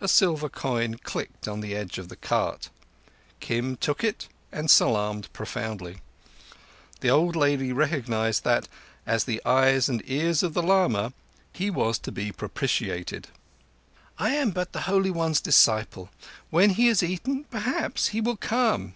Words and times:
A 0.00 0.06
silver 0.06 0.48
coin 0.48 0.94
clicked 1.02 1.48
on 1.48 1.58
the 1.58 1.74
edge 1.74 1.98
of 1.98 2.08
the 2.08 2.14
cart. 2.14 2.70
Kim 3.40 3.74
took 3.76 4.04
it 4.04 4.28
and 4.52 4.70
salaamed 4.70 5.28
profoundly. 5.32 5.98
The 7.00 7.10
old 7.10 7.34
lady 7.34 7.72
recognized 7.72 8.44
that, 8.44 8.68
as 9.08 9.24
the 9.24 9.42
eyes 9.44 9.88
and 9.88 9.98
the 10.02 10.12
ears 10.14 10.44
of 10.44 10.54
the 10.54 10.62
lama, 10.62 11.12
he 11.52 11.68
was 11.68 11.98
to 11.98 12.12
be 12.12 12.30
propitiated. 12.30 13.26
"I 14.18 14.36
am 14.36 14.52
but 14.52 14.70
the 14.72 14.82
Holy 14.82 15.10
One's 15.10 15.40
disciple. 15.40 16.10
When 16.50 16.70
he 16.70 16.86
has 16.86 17.02
eaten 17.02 17.42
perhaps 17.50 18.10
he 18.14 18.20
will 18.20 18.36
come." 18.36 18.94